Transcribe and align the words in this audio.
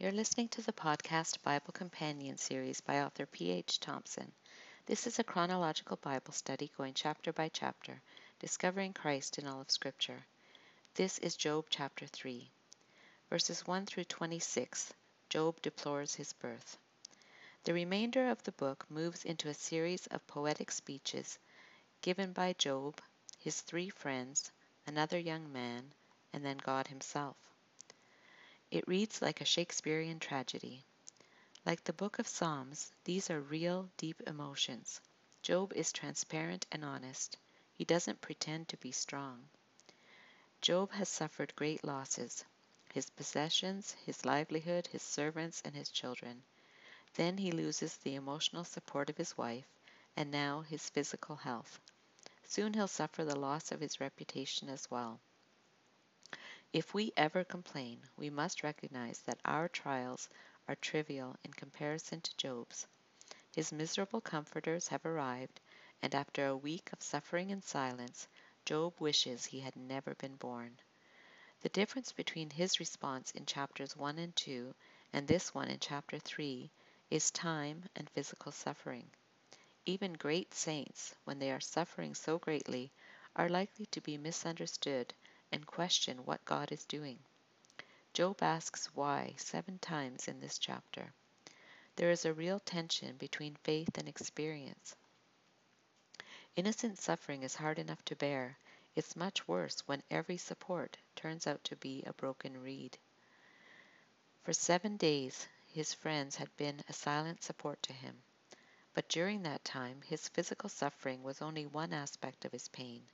You're 0.00 0.12
listening 0.12 0.48
to 0.48 0.62
the 0.62 0.72
podcast 0.72 1.42
Bible 1.42 1.74
Companion 1.74 2.38
series 2.38 2.80
by 2.80 3.02
author 3.02 3.26
P.H. 3.26 3.80
Thompson. 3.80 4.32
This 4.86 5.06
is 5.06 5.18
a 5.18 5.24
chronological 5.24 5.98
Bible 5.98 6.32
study 6.32 6.72
going 6.78 6.94
chapter 6.94 7.34
by 7.34 7.50
chapter, 7.50 8.00
discovering 8.38 8.94
Christ 8.94 9.36
in 9.36 9.46
all 9.46 9.60
of 9.60 9.70
Scripture. 9.70 10.24
This 10.94 11.18
is 11.18 11.36
Job 11.36 11.66
chapter 11.68 12.06
3. 12.06 12.50
Verses 13.28 13.66
1 13.66 13.84
through 13.84 14.04
26, 14.04 14.94
Job 15.28 15.60
deplores 15.60 16.14
his 16.14 16.32
birth. 16.32 16.78
The 17.64 17.74
remainder 17.74 18.30
of 18.30 18.42
the 18.44 18.52
book 18.52 18.86
moves 18.88 19.26
into 19.26 19.50
a 19.50 19.54
series 19.54 20.06
of 20.06 20.26
poetic 20.26 20.72
speeches 20.72 21.38
given 22.00 22.32
by 22.32 22.54
Job, 22.54 23.02
his 23.38 23.60
three 23.60 23.90
friends, 23.90 24.50
another 24.86 25.18
young 25.18 25.52
man, 25.52 25.92
and 26.32 26.42
then 26.42 26.56
God 26.56 26.86
Himself. 26.86 27.36
It 28.70 28.86
reads 28.86 29.20
like 29.20 29.40
a 29.40 29.44
Shakespearean 29.44 30.20
tragedy. 30.20 30.84
Like 31.66 31.82
the 31.82 31.92
book 31.92 32.20
of 32.20 32.28
Psalms, 32.28 32.92
these 33.02 33.28
are 33.28 33.40
real, 33.40 33.90
deep 33.96 34.20
emotions. 34.26 35.00
Job 35.42 35.72
is 35.72 35.92
transparent 35.92 36.66
and 36.70 36.84
honest. 36.84 37.36
He 37.74 37.84
doesn't 37.84 38.20
pretend 38.20 38.68
to 38.68 38.76
be 38.76 38.92
strong. 38.92 39.48
Job 40.60 40.92
has 40.92 41.08
suffered 41.08 41.56
great 41.56 41.82
losses 41.82 42.44
his 42.92 43.10
possessions, 43.10 43.96
his 44.06 44.24
livelihood, 44.24 44.86
his 44.86 45.02
servants, 45.02 45.62
and 45.64 45.74
his 45.74 45.90
children. 45.90 46.42
Then 47.14 47.38
he 47.38 47.50
loses 47.50 47.96
the 47.96 48.14
emotional 48.14 48.64
support 48.64 49.10
of 49.10 49.16
his 49.16 49.36
wife, 49.36 49.66
and 50.16 50.30
now 50.30 50.60
his 50.60 50.90
physical 50.90 51.36
health. 51.36 51.80
Soon 52.44 52.74
he'll 52.74 52.86
suffer 52.86 53.24
the 53.24 53.38
loss 53.38 53.72
of 53.72 53.80
his 53.80 54.00
reputation 54.00 54.68
as 54.68 54.88
well. 54.90 55.20
If 56.72 56.94
we 56.94 57.12
ever 57.16 57.42
complain, 57.42 58.00
we 58.16 58.30
must 58.30 58.62
recognize 58.62 59.22
that 59.22 59.40
our 59.44 59.68
trials 59.68 60.28
are 60.68 60.76
trivial 60.76 61.36
in 61.42 61.52
comparison 61.52 62.20
to 62.20 62.36
Job's. 62.36 62.86
His 63.52 63.72
miserable 63.72 64.20
comforters 64.20 64.86
have 64.86 65.04
arrived, 65.04 65.60
and 66.00 66.14
after 66.14 66.46
a 66.46 66.56
week 66.56 66.92
of 66.92 67.02
suffering 67.02 67.50
and 67.50 67.64
silence, 67.64 68.28
Job 68.64 69.00
wishes 69.00 69.46
he 69.46 69.58
had 69.58 69.74
never 69.74 70.14
been 70.14 70.36
born. 70.36 70.78
The 71.62 71.70
difference 71.70 72.12
between 72.12 72.50
his 72.50 72.78
response 72.78 73.32
in 73.32 73.46
chapters 73.46 73.96
1 73.96 74.18
and 74.18 74.36
2 74.36 74.72
and 75.12 75.26
this 75.26 75.52
one 75.52 75.66
in 75.66 75.80
chapter 75.80 76.20
3 76.20 76.70
is 77.10 77.32
time 77.32 77.88
and 77.96 78.08
physical 78.10 78.52
suffering. 78.52 79.10
Even 79.86 80.12
great 80.12 80.54
saints, 80.54 81.16
when 81.24 81.40
they 81.40 81.50
are 81.50 81.58
suffering 81.58 82.14
so 82.14 82.38
greatly, 82.38 82.92
are 83.34 83.48
likely 83.48 83.86
to 83.86 84.00
be 84.00 84.16
misunderstood 84.16 85.12
and 85.52 85.66
question 85.66 86.24
what 86.24 86.44
God 86.44 86.72
is 86.72 86.84
doing. 86.84 87.18
Job 88.12 88.42
asks 88.42 88.86
why 88.94 89.34
seven 89.36 89.78
times 89.78 90.28
in 90.28 90.40
this 90.40 90.58
chapter. 90.58 91.12
There 91.96 92.10
is 92.10 92.24
a 92.24 92.34
real 92.34 92.60
tension 92.60 93.16
between 93.16 93.56
faith 93.56 93.96
and 93.98 94.08
experience. 94.08 94.96
Innocent 96.56 96.98
suffering 96.98 97.42
is 97.42 97.54
hard 97.54 97.78
enough 97.78 98.04
to 98.06 98.16
bear. 98.16 98.58
It's 98.94 99.14
much 99.14 99.46
worse 99.46 99.80
when 99.86 100.02
every 100.10 100.36
support 100.36 100.96
turns 101.14 101.46
out 101.46 101.62
to 101.64 101.76
be 101.76 102.02
a 102.04 102.12
broken 102.12 102.60
reed. 102.60 102.98
For 104.42 104.52
seven 104.52 104.96
days, 104.96 105.46
his 105.66 105.94
friends 105.94 106.36
had 106.36 106.56
been 106.56 106.82
a 106.88 106.92
silent 106.92 107.42
support 107.44 107.82
to 107.84 107.92
him. 107.92 108.22
But 108.92 109.08
during 109.08 109.42
that 109.42 109.64
time, 109.64 110.02
his 110.02 110.28
physical 110.28 110.68
suffering 110.68 111.22
was 111.22 111.40
only 111.40 111.66
one 111.66 111.92
aspect 111.92 112.44
of 112.44 112.52
his 112.52 112.68
pain. 112.68 113.06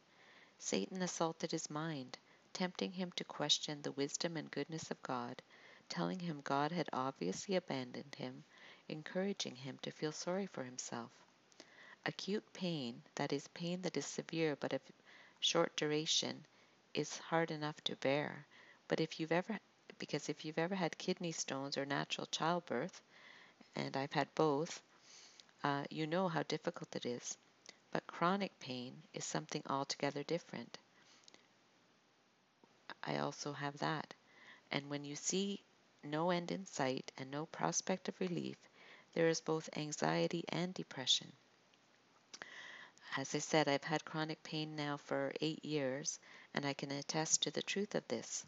Satan 0.58 1.02
assaulted 1.02 1.50
his 1.50 1.68
mind, 1.68 2.16
tempting 2.56 2.92
him 2.92 3.12
to 3.12 3.22
question 3.22 3.82
the 3.82 3.92
wisdom 3.92 4.34
and 4.34 4.50
goodness 4.50 4.90
of 4.90 5.02
God, 5.02 5.42
telling 5.90 6.18
him 6.18 6.40
God 6.40 6.72
had 6.72 6.88
obviously 6.90 7.54
abandoned 7.54 8.14
him, 8.14 8.44
encouraging 8.88 9.54
him 9.54 9.78
to 9.82 9.90
feel 9.90 10.10
sorry 10.10 10.46
for 10.46 10.64
himself. 10.64 11.10
Acute 12.06 12.50
pain, 12.54 13.02
that 13.16 13.30
is, 13.30 13.46
pain 13.48 13.82
that 13.82 13.94
is 13.98 14.06
severe 14.06 14.56
but 14.56 14.72
of 14.72 14.80
short 15.40 15.76
duration, 15.76 16.46
is 16.94 17.18
hard 17.18 17.50
enough 17.50 17.78
to 17.84 17.94
bear. 17.96 18.46
But 18.88 19.00
if 19.00 19.20
you've 19.20 19.32
ever, 19.32 19.58
because 19.98 20.30
if 20.30 20.42
you've 20.42 20.58
ever 20.58 20.74
had 20.74 20.96
kidney 20.96 21.32
stones 21.32 21.76
or 21.76 21.84
natural 21.84 22.26
childbirth, 22.28 23.02
and 23.74 23.94
I've 23.98 24.12
had 24.12 24.34
both, 24.34 24.80
uh, 25.62 25.84
you 25.90 26.06
know 26.06 26.28
how 26.28 26.42
difficult 26.44 26.96
it 26.96 27.04
is. 27.04 27.36
But 27.90 28.06
chronic 28.06 28.58
pain 28.60 29.02
is 29.12 29.26
something 29.26 29.62
altogether 29.68 30.22
different. 30.22 30.78
I 33.06 33.18
also 33.18 33.52
have 33.52 33.78
that. 33.78 34.14
And 34.70 34.90
when 34.90 35.04
you 35.04 35.14
see 35.14 35.62
no 36.02 36.30
end 36.30 36.50
in 36.50 36.66
sight 36.66 37.12
and 37.16 37.30
no 37.30 37.46
prospect 37.46 38.08
of 38.08 38.20
relief, 38.20 38.58
there 39.12 39.28
is 39.28 39.40
both 39.40 39.70
anxiety 39.76 40.44
and 40.48 40.74
depression. 40.74 41.32
As 43.16 43.34
I 43.34 43.38
said, 43.38 43.68
I've 43.68 43.84
had 43.84 44.04
chronic 44.04 44.42
pain 44.42 44.76
now 44.76 44.96
for 44.96 45.32
eight 45.40 45.64
years, 45.64 46.18
and 46.52 46.66
I 46.66 46.74
can 46.74 46.90
attest 46.90 47.42
to 47.42 47.50
the 47.50 47.62
truth 47.62 47.94
of 47.94 48.06
this. 48.08 48.44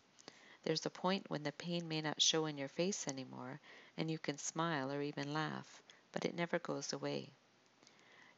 There's 0.64 0.84
a 0.84 0.90
point 0.90 1.30
when 1.30 1.44
the 1.44 1.52
pain 1.52 1.88
may 1.88 2.00
not 2.00 2.20
show 2.20 2.46
in 2.46 2.58
your 2.58 2.68
face 2.68 3.06
anymore, 3.06 3.60
and 3.96 4.10
you 4.10 4.18
can 4.18 4.36
smile 4.36 4.92
or 4.92 5.00
even 5.00 5.32
laugh, 5.32 5.80
but 6.12 6.24
it 6.24 6.34
never 6.34 6.58
goes 6.58 6.92
away. 6.92 7.30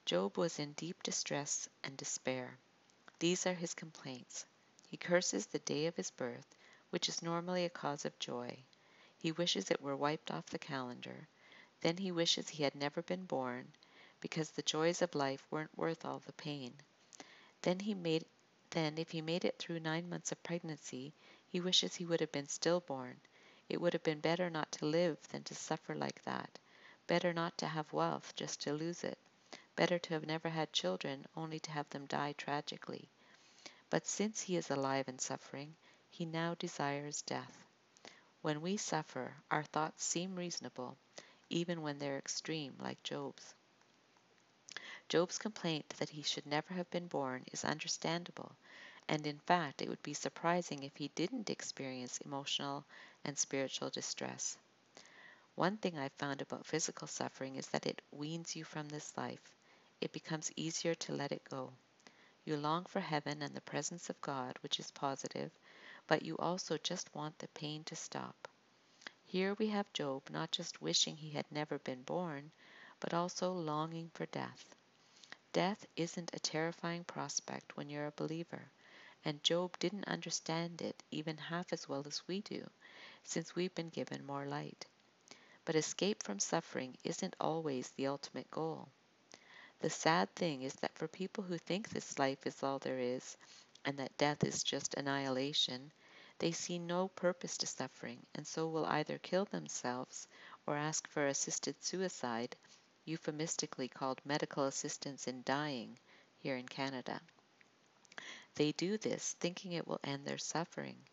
Job 0.05 0.37
was 0.37 0.59
in 0.59 0.73
deep 0.75 1.03
distress 1.03 1.69
and 1.83 1.97
despair. 1.97 2.59
These 3.19 3.47
are 3.47 3.55
his 3.55 3.75
complaints. 3.75 4.45
He 4.91 4.97
curses 4.97 5.47
the 5.47 5.61
day 5.61 5.87
of 5.87 5.95
his 5.95 6.11
birth, 6.11 6.57
which 6.91 7.09
is 7.09 7.23
normally 7.23 7.65
a 7.65 7.71
cause 7.71 8.05
of 8.05 8.19
joy. 8.19 8.65
He 9.17 9.31
wishes 9.31 9.71
it 9.71 9.81
were 9.81 9.95
wiped 9.95 10.33
off 10.33 10.47
the 10.47 10.59
calendar. 10.59 11.29
Then 11.81 11.97
he 11.97 12.11
wishes 12.11 12.49
he 12.49 12.65
had 12.65 12.75
never 12.75 13.01
been 13.01 13.25
born, 13.25 13.73
because 14.21 14.51
the 14.51 14.63
joys 14.63 15.01
of 15.01 15.15
life 15.15 15.47
weren't 15.49 15.79
worth 15.79 16.05
all 16.05 16.19
the 16.19 16.33
pain. 16.33 16.75
Then 17.63 17.79
he 17.79 17.95
made 17.95 18.25
then 18.71 18.99
if 18.99 19.13
he 19.13 19.23
made 19.23 19.45
it 19.45 19.59
through 19.59 19.79
nine 19.79 20.09
months 20.09 20.33
of 20.33 20.43
pregnancy, 20.43 21.15
he 21.47 21.61
wishes 21.61 21.95
he 21.95 22.07
would 22.07 22.19
have 22.19 22.33
been 22.33 22.49
stillborn. 22.49 23.21
It 23.69 23.81
would 23.81 23.93
have 23.93 24.03
been 24.03 24.19
better 24.19 24.51
not 24.51 24.73
to 24.73 24.87
live 24.87 25.23
than 25.29 25.45
to 25.45 25.55
suffer 25.55 25.95
like 25.95 26.21
that. 26.25 26.59
Better 27.07 27.33
not 27.33 27.57
to 27.59 27.69
have 27.69 27.93
wealth 27.93 28.35
just 28.35 28.61
to 28.63 28.73
lose 28.73 29.05
it. 29.05 29.19
Better 29.77 30.01
to 30.01 30.15
have 30.15 30.27
never 30.27 30.49
had 30.49 30.73
children 30.73 31.27
only 31.37 31.61
to 31.61 31.71
have 31.71 31.89
them 31.91 32.07
die 32.07 32.33
tragically. 32.33 33.09
But 33.91 34.07
since 34.07 34.41
he 34.41 34.57
is 34.57 34.71
alive 34.71 35.09
and 35.09 35.21
suffering, 35.21 35.77
he 36.09 36.25
now 36.25 36.55
desires 36.55 37.23
death. 37.23 37.67
When 38.43 38.63
we 38.63 38.77
suffer, 38.79 39.35
our 39.51 39.65
thoughts 39.65 40.05
seem 40.05 40.37
reasonable, 40.37 40.97
even 41.51 41.83
when 41.83 41.99
they're 41.99 42.17
extreme, 42.19 42.77
like 42.79 43.03
Job's. 43.03 43.55
Job's 45.09 45.39
complaint 45.39 45.89
that 45.99 46.09
he 46.09 46.23
should 46.23 46.47
never 46.47 46.73
have 46.73 46.91
been 46.91 47.09
born 47.09 47.45
is 47.53 47.65
understandable, 47.65 48.53
and 49.09 49.27
in 49.27 49.39
fact, 49.41 49.83
it 49.83 49.89
would 49.89 50.03
be 50.03 50.15
surprising 50.15 50.85
if 50.85 50.97
he 50.97 51.09
didn't 51.09 51.51
experience 51.51 52.19
emotional 52.19 52.85
and 53.25 53.37
spiritual 53.37 53.91
distress. 53.91 54.57
One 55.55 55.77
thing 55.77 55.99
I've 55.99 56.13
found 56.13 56.41
about 56.41 56.65
physical 56.67 57.07
suffering 57.09 57.57
is 57.57 57.67
that 57.69 57.87
it 57.87 58.01
weans 58.13 58.57
you 58.57 58.65
from 58.65 58.89
this 58.89 59.17
life. 59.17 59.53
It 60.01 60.13
becomes 60.13 60.53
easier 60.57 60.95
to 60.95 61.13
let 61.13 61.33
it 61.33 61.45
go. 61.45 61.73
You 62.51 62.57
long 62.57 62.85
for 62.87 62.99
heaven 62.99 63.43
and 63.43 63.55
the 63.55 63.61
presence 63.61 64.11
of 64.11 64.21
God, 64.21 64.59
which 64.61 64.81
is 64.81 64.91
positive, 64.91 65.53
but 66.09 66.23
you 66.23 66.37
also 66.39 66.79
just 66.79 67.15
want 67.15 67.39
the 67.39 67.47
pain 67.47 67.85
to 67.85 67.95
stop. 67.95 68.49
Here 69.25 69.55
we 69.55 69.69
have 69.69 69.93
Job 69.93 70.29
not 70.31 70.51
just 70.51 70.83
wishing 70.83 71.17
he 71.17 71.31
had 71.31 71.47
never 71.53 71.79
been 71.79 72.03
born, 72.03 72.51
but 72.99 73.15
also 73.15 73.53
longing 73.53 74.11
for 74.15 74.27
death. 74.27 74.75
Death 75.53 75.87
isn't 75.95 76.35
a 76.35 76.41
terrifying 76.41 77.05
prospect 77.05 77.77
when 77.77 77.89
you're 77.89 78.09
a 78.09 78.11
believer, 78.11 78.73
and 79.25 79.45
Job 79.45 79.79
didn't 79.79 80.09
understand 80.09 80.83
it 80.83 81.05
even 81.13 81.37
half 81.37 81.73
as 81.73 81.89
well 81.89 82.03
as 82.05 82.27
we 82.27 82.41
do, 82.41 82.69
since 83.23 83.55
we've 83.55 83.77
been 83.77 83.91
given 83.91 84.27
more 84.27 84.45
light. 84.45 84.87
But 85.65 85.77
escape 85.77 86.25
from 86.25 86.41
suffering 86.41 86.97
isn't 87.05 87.37
always 87.39 87.91
the 87.91 88.09
ultimate 88.09 88.51
goal. 88.51 88.89
The 89.81 89.89
sad 89.91 90.35
thing 90.35 90.63
is 90.63 90.75
that 90.77 90.97
for 90.99 91.09
people 91.09 91.43
who 91.43 91.57
think 91.57 91.89
this 91.89 92.19
life 92.19 92.47
is 92.47 92.63
all 92.63 92.79
there 92.79 92.99
is, 92.99 93.39
and 93.85 93.99
that 93.99 94.19
death 94.19 94.45
is 94.45 94.63
just 94.63 94.93
annihilation, 94.93 95.91
they 96.39 96.53
see 96.53 96.79
no 96.79 97.09
purpose 97.09 97.57
to 97.57 97.67
suffering, 97.67 98.27
and 98.35 98.47
so 98.47 98.69
will 98.69 98.85
either 98.85 99.17
kill 99.17 99.47
themselves 99.47 100.29
or 100.67 100.77
ask 100.77 101.09
for 101.09 101.27
assisted 101.27 101.83
suicide, 101.83 102.57
euphemistically 103.07 103.89
called 103.89 104.21
medical 104.23 104.67
assistance 104.67 105.27
in 105.27 105.43
dying 105.45 105.99
here 106.37 106.57
in 106.57 106.69
Canada. 106.69 107.23
They 108.57 108.73
do 108.73 108.99
this 108.99 109.33
thinking 109.41 109.73
it 109.73 109.87
will 109.87 110.01
end 110.05 110.27
their 110.27 110.37
suffering. 110.37 111.09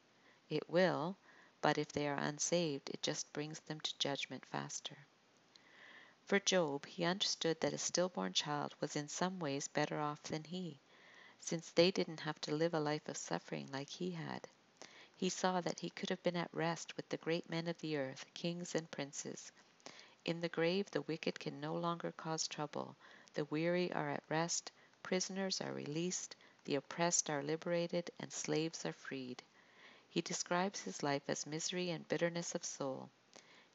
It 0.50 0.70
will, 0.70 1.18
but 1.62 1.78
if 1.78 1.94
they 1.94 2.10
are 2.10 2.18
unsaved, 2.18 2.90
it 2.90 3.02
just 3.02 3.32
brings 3.32 3.62
them 3.62 3.80
to 3.80 3.98
judgment 3.98 4.46
faster. 4.46 5.07
For 6.28 6.40
Job, 6.42 6.86
he 6.86 7.06
understood 7.06 7.62
that 7.62 7.72
a 7.72 7.78
stillborn 7.78 8.34
child 8.34 8.76
was 8.82 8.98
in 8.98 9.08
some 9.08 9.40
ways 9.40 9.70
better 9.70 9.98
off 10.02 10.22
than 10.24 10.44
he, 10.44 10.82
since 11.40 11.72
they 11.72 11.90
didn't 11.90 12.20
have 12.20 12.42
to 12.42 12.54
live 12.54 12.74
a 12.74 12.82
life 12.82 13.08
of 13.08 13.16
suffering 13.16 13.72
like 13.72 13.88
he 13.90 14.12
had. 14.12 14.46
He 15.16 15.30
saw 15.30 15.62
that 15.62 15.80
he 15.80 15.90
could 15.90 16.10
have 16.10 16.22
been 16.24 16.36
at 16.36 16.54
rest 16.54 16.98
with 16.98 17.08
the 17.08 17.16
great 17.16 17.50
men 17.50 17.70
of 17.70 17.80
the 17.80 17.96
earth, 17.96 18.26
kings 18.34 18.76
and 18.76 18.92
princes. 18.92 19.54
In 20.26 20.42
the 20.42 20.50
grave 20.50 20.92
the 20.92 21.04
wicked 21.04 21.40
can 21.40 21.62
no 21.62 21.74
longer 21.76 22.12
cause 22.12 22.46
trouble, 22.46 22.98
the 23.34 23.46
weary 23.46 23.90
are 23.94 24.10
at 24.10 24.24
rest, 24.28 24.70
prisoners 25.04 25.62
are 25.62 25.72
released, 25.72 26.36
the 26.66 26.76
oppressed 26.76 27.30
are 27.30 27.42
liberated, 27.42 28.12
and 28.20 28.34
slaves 28.34 28.86
are 28.86 28.92
freed. 28.92 29.42
He 30.10 30.20
describes 30.20 30.82
his 30.82 31.02
life 31.02 31.24
as 31.30 31.46
misery 31.46 31.90
and 31.90 32.06
bitterness 32.10 32.54
of 32.54 32.66
soul. 32.66 33.10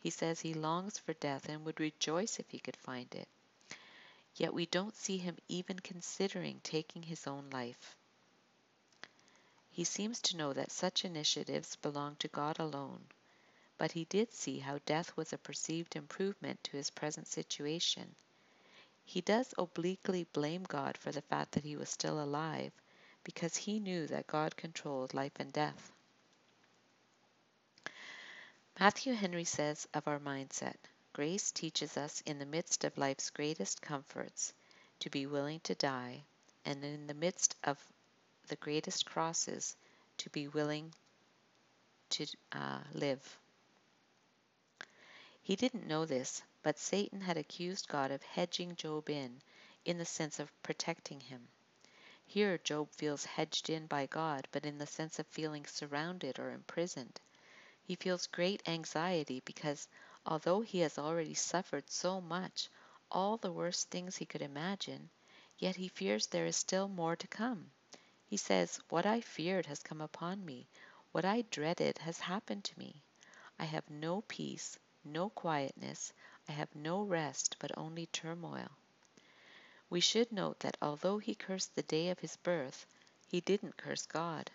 He 0.02 0.10
says 0.10 0.40
he 0.40 0.52
longs 0.52 0.98
for 0.98 1.12
death 1.12 1.48
and 1.48 1.64
would 1.64 1.78
rejoice 1.78 2.40
if 2.40 2.50
he 2.50 2.58
could 2.58 2.74
find 2.74 3.14
it. 3.14 3.28
Yet 4.34 4.52
we 4.52 4.66
don't 4.66 4.96
see 4.96 5.16
him 5.16 5.36
even 5.48 5.78
considering 5.78 6.58
taking 6.64 7.04
his 7.04 7.28
own 7.28 7.48
life. 7.50 7.94
He 9.70 9.84
seems 9.84 10.20
to 10.22 10.36
know 10.36 10.52
that 10.54 10.72
such 10.72 11.04
initiatives 11.04 11.76
belong 11.76 12.16
to 12.16 12.26
God 12.26 12.58
alone, 12.58 13.04
but 13.78 13.92
he 13.92 14.04
did 14.06 14.32
see 14.32 14.58
how 14.58 14.80
death 14.86 15.16
was 15.16 15.32
a 15.32 15.38
perceived 15.38 15.94
improvement 15.94 16.64
to 16.64 16.76
his 16.76 16.90
present 16.90 17.28
situation. 17.28 18.16
He 19.04 19.20
does 19.20 19.54
obliquely 19.56 20.24
blame 20.32 20.64
God 20.64 20.98
for 20.98 21.12
the 21.12 21.22
fact 21.22 21.52
that 21.52 21.62
he 21.62 21.76
was 21.76 21.88
still 21.88 22.20
alive, 22.20 22.72
because 23.22 23.56
he 23.56 23.78
knew 23.78 24.08
that 24.08 24.26
God 24.26 24.56
controlled 24.56 25.14
life 25.14 25.38
and 25.38 25.52
death. 25.52 25.92
Matthew 28.84 29.12
Henry 29.12 29.44
says 29.44 29.86
of 29.94 30.08
our 30.08 30.18
mindset 30.18 30.74
grace 31.12 31.52
teaches 31.52 31.96
us 31.96 32.20
in 32.22 32.40
the 32.40 32.44
midst 32.44 32.82
of 32.82 32.98
life's 32.98 33.30
greatest 33.30 33.80
comforts 33.80 34.52
to 34.98 35.08
be 35.08 35.24
willing 35.24 35.60
to 35.60 35.76
die, 35.76 36.24
and 36.64 36.84
in 36.84 37.06
the 37.06 37.14
midst 37.14 37.54
of 37.62 37.78
the 38.48 38.56
greatest 38.56 39.06
crosses 39.06 39.76
to 40.16 40.28
be 40.30 40.48
willing 40.48 40.92
to 42.10 42.26
uh, 42.50 42.80
live. 42.92 43.38
He 45.40 45.54
didn't 45.54 45.86
know 45.86 46.04
this, 46.04 46.42
but 46.64 46.76
Satan 46.76 47.20
had 47.20 47.36
accused 47.36 47.86
God 47.86 48.10
of 48.10 48.24
hedging 48.24 48.74
Job 48.74 49.08
in, 49.08 49.40
in 49.84 49.96
the 49.96 50.04
sense 50.04 50.40
of 50.40 50.50
protecting 50.64 51.20
him. 51.20 51.46
Here, 52.26 52.58
Job 52.58 52.90
feels 52.90 53.26
hedged 53.26 53.70
in 53.70 53.86
by 53.86 54.06
God, 54.06 54.48
but 54.50 54.66
in 54.66 54.78
the 54.78 54.88
sense 54.88 55.20
of 55.20 55.26
feeling 55.28 55.66
surrounded 55.66 56.40
or 56.40 56.50
imprisoned. 56.50 57.20
He 57.84 57.96
feels 57.96 58.26
great 58.26 58.62
anxiety 58.68 59.40
because, 59.44 59.88
although 60.24 60.60
he 60.60 60.78
has 60.80 60.98
already 60.98 61.34
suffered 61.34 61.90
so 61.90 62.20
much, 62.20 62.68
all 63.10 63.36
the 63.36 63.52
worst 63.52 63.90
things 63.90 64.16
he 64.16 64.24
could 64.24 64.42
imagine, 64.42 65.10
yet 65.58 65.76
he 65.76 65.88
fears 65.88 66.26
there 66.26 66.46
is 66.46 66.56
still 66.56 66.88
more 66.88 67.16
to 67.16 67.26
come. 67.26 67.70
He 68.26 68.36
says, 68.36 68.80
What 68.88 69.04
I 69.04 69.20
feared 69.20 69.66
has 69.66 69.82
come 69.82 70.00
upon 70.00 70.44
me, 70.44 70.68
what 71.10 71.24
I 71.24 71.42
dreaded 71.42 71.98
has 71.98 72.18
happened 72.20 72.64
to 72.64 72.78
me. 72.78 73.02
I 73.58 73.64
have 73.64 73.90
no 73.90 74.22
peace, 74.22 74.78
no 75.04 75.28
quietness, 75.30 76.12
I 76.48 76.52
have 76.52 76.74
no 76.74 77.02
rest, 77.02 77.56
but 77.58 77.76
only 77.76 78.06
turmoil. 78.06 78.70
We 79.90 80.00
should 80.00 80.32
note 80.32 80.60
that 80.60 80.78
although 80.80 81.18
he 81.18 81.34
cursed 81.34 81.74
the 81.74 81.82
day 81.82 82.08
of 82.08 82.20
his 82.20 82.36
birth, 82.36 82.86
he 83.26 83.40
didn't 83.40 83.76
curse 83.76 84.06
God. 84.06 84.50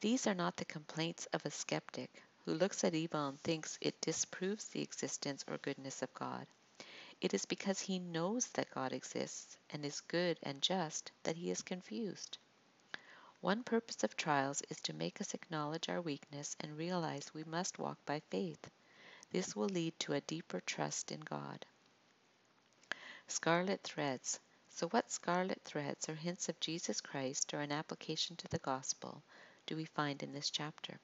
These 0.00 0.26
are 0.26 0.34
not 0.34 0.58
the 0.58 0.66
complaints 0.66 1.24
of 1.32 1.46
a 1.46 1.50
skeptic 1.50 2.22
who 2.44 2.52
looks 2.52 2.84
at 2.84 2.94
evil 2.94 3.28
and 3.28 3.40
thinks 3.40 3.78
it 3.80 4.00
disproves 4.02 4.66
the 4.66 4.82
existence 4.82 5.42
or 5.48 5.56
goodness 5.56 6.02
of 6.02 6.12
God. 6.12 6.46
It 7.18 7.32
is 7.32 7.46
because 7.46 7.80
he 7.80 7.98
knows 7.98 8.46
that 8.48 8.74
God 8.74 8.92
exists 8.92 9.56
and 9.70 9.86
is 9.86 10.02
good 10.02 10.38
and 10.42 10.60
just 10.60 11.12
that 11.22 11.36
he 11.36 11.50
is 11.50 11.62
confused. 11.62 12.36
One 13.40 13.64
purpose 13.64 14.04
of 14.04 14.18
trials 14.18 14.60
is 14.68 14.82
to 14.82 14.92
make 14.92 15.18
us 15.18 15.32
acknowledge 15.32 15.88
our 15.88 16.02
weakness 16.02 16.56
and 16.60 16.76
realize 16.76 17.32
we 17.32 17.44
must 17.44 17.78
walk 17.78 17.96
by 18.04 18.20
faith. 18.20 18.70
This 19.30 19.56
will 19.56 19.70
lead 19.70 19.98
to 20.00 20.12
a 20.12 20.20
deeper 20.20 20.60
trust 20.60 21.10
in 21.10 21.20
God. 21.20 21.64
Scarlet 23.28 23.82
threads. 23.82 24.40
So, 24.68 24.88
what 24.88 25.10
scarlet 25.10 25.62
threads 25.64 26.06
or 26.10 26.16
hints 26.16 26.50
of 26.50 26.60
Jesus 26.60 27.00
Christ 27.00 27.54
or 27.54 27.60
an 27.60 27.72
application 27.72 28.36
to 28.36 28.48
the 28.48 28.58
gospel 28.58 29.22
do 29.66 29.76
we 29.76 29.84
find 29.84 30.22
in 30.22 30.32
this 30.32 30.48
chapter? 30.48 30.98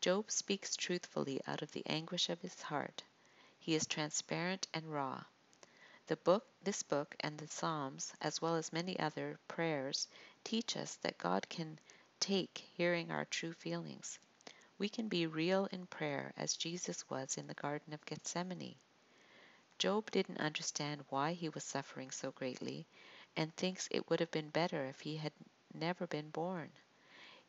Job 0.00 0.30
speaks 0.30 0.76
truthfully 0.76 1.40
out 1.46 1.60
of 1.60 1.72
the 1.72 1.86
anguish 1.86 2.30
of 2.30 2.40
his 2.40 2.62
heart. 2.62 3.02
He 3.58 3.74
is 3.74 3.86
transparent 3.86 4.66
and 4.72 4.90
raw. 4.90 5.24
The 6.06 6.16
book, 6.16 6.46
this 6.62 6.82
book 6.82 7.14
and 7.20 7.36
the 7.36 7.46
Psalms, 7.46 8.14
as 8.20 8.40
well 8.40 8.56
as 8.56 8.72
many 8.72 8.98
other 8.98 9.38
prayers, 9.46 10.08
teach 10.42 10.76
us 10.76 10.94
that 11.02 11.18
God 11.18 11.48
can 11.50 11.78
take 12.18 12.66
hearing 12.76 13.10
our 13.10 13.26
true 13.26 13.52
feelings. 13.52 14.18
We 14.78 14.88
can 14.88 15.08
be 15.08 15.26
real 15.26 15.66
in 15.66 15.86
prayer 15.86 16.32
as 16.38 16.56
Jesus 16.56 17.08
was 17.10 17.36
in 17.36 17.46
the 17.46 17.54
Garden 17.54 17.92
of 17.92 18.06
Gethsemane. 18.06 18.76
Job 19.78 20.10
didn't 20.10 20.40
understand 20.40 21.04
why 21.10 21.34
he 21.34 21.50
was 21.50 21.64
suffering 21.64 22.10
so 22.10 22.32
greatly 22.32 22.86
and 23.36 23.54
thinks 23.54 23.88
it 23.90 24.08
would 24.08 24.20
have 24.20 24.30
been 24.30 24.48
better 24.48 24.86
if 24.86 25.00
he 25.00 25.18
had 25.18 25.32
never 25.74 26.06
been 26.06 26.30
born. 26.30 26.70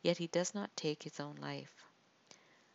Yet 0.02 0.18
he 0.18 0.28
does 0.28 0.56
not 0.56 0.76
take 0.76 1.04
his 1.04 1.20
own 1.20 1.36
life. 1.36 1.84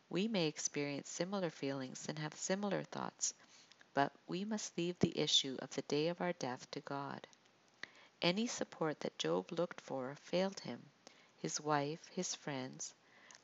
We 0.08 0.28
may 0.28 0.46
experience 0.46 1.10
similar 1.10 1.50
feelings 1.50 2.06
and 2.08 2.18
have 2.18 2.34
similar 2.34 2.84
thoughts, 2.84 3.34
but 3.94 4.12
we 4.28 4.44
must 4.44 4.78
leave 4.78 4.98
the 4.98 5.18
issue 5.18 5.56
of 5.60 5.70
the 5.70 5.82
day 5.82 6.08
of 6.08 6.20
our 6.20 6.32
death 6.34 6.70
to 6.70 6.80
God. 6.80 7.26
Any 8.22 8.46
support 8.46 9.00
that 9.00 9.18
Job 9.18 9.50
looked 9.52 9.80
for 9.80 10.14
failed 10.22 10.60
him. 10.60 10.90
His 11.36 11.60
wife, 11.60 12.06
his 12.06 12.34
friends, 12.34 12.94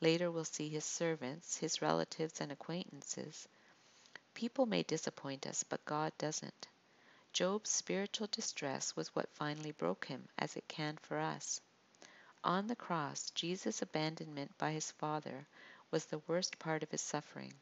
later 0.01 0.31
we'll 0.31 0.45
see 0.45 0.69
his 0.69 0.85
servants, 0.85 1.57
his 1.57 1.81
relatives, 1.81 2.41
and 2.41 2.51
acquaintances. 2.51 3.47
People 4.33 4.65
may 4.65 4.83
disappoint 4.83 5.45
us, 5.45 5.63
but 5.63 5.85
God 5.85 6.11
doesn't. 6.17 6.67
Job's 7.33 7.69
spiritual 7.69 8.27
distress 8.31 8.95
was 8.95 9.13
what 9.15 9.29
finally 9.29 9.71
broke 9.71 10.05
him, 10.05 10.27
as 10.37 10.55
it 10.55 10.67
can 10.67 10.97
for 10.97 11.19
us. 11.19 11.61
On 12.45 12.67
the 12.67 12.75
cross, 12.75 13.29
Jesus' 13.29 13.81
abandonment 13.81 14.57
by 14.57 14.73
his 14.73 14.91
Father 14.91 15.47
was 15.91 16.05
the 16.05 16.21
worst 16.27 16.59
part 16.59 16.83
of 16.83 16.91
his 16.91 17.01
suffering. 17.01 17.53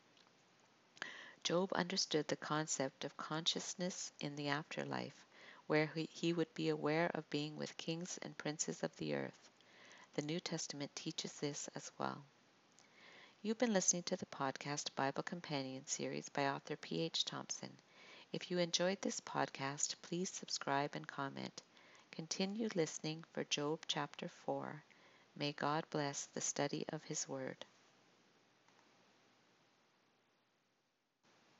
Job 1.43 1.71
understood 1.73 2.27
the 2.27 2.35
concept 2.35 3.05
of 3.05 3.15
consciousness 3.15 4.11
in 4.19 4.35
the 4.35 4.47
afterlife, 4.47 5.25
where 5.67 5.85
he 5.85 6.33
would 6.33 6.51
be 6.55 6.69
aware 6.69 7.11
of 7.13 7.29
being 7.29 7.57
with 7.57 7.77
kings 7.77 8.17
and 8.23 8.37
princes 8.37 8.81
of 8.81 8.95
the 8.97 9.13
earth. 9.13 9.49
The 10.15 10.23
New 10.23 10.39
Testament 10.39 10.95
teaches 10.95 11.33
this 11.33 11.67
as 11.75 11.91
well. 11.97 12.23
You've 13.43 13.59
been 13.59 13.73
listening 13.73 14.03
to 14.03 14.17
the 14.17 14.25
podcast 14.25 14.95
Bible 14.95 15.23
Companion 15.23 15.85
series 15.85 16.29
by 16.29 16.47
author 16.47 16.75
P.H. 16.75 17.25
Thompson. 17.25 17.77
If 18.31 18.49
you 18.49 18.57
enjoyed 18.57 19.01
this 19.01 19.19
podcast, 19.19 19.95
please 20.01 20.29
subscribe 20.29 20.95
and 20.95 21.07
comment. 21.07 21.61
Continue 22.11 22.67
listening 22.75 23.23
for 23.31 23.45
Job 23.45 23.79
chapter 23.87 24.27
4. 24.27 24.83
May 25.37 25.53
God 25.53 25.85
bless 25.89 26.25
the 26.25 26.41
study 26.41 26.85
of 26.89 27.01
His 27.03 27.27
Word. 27.27 27.65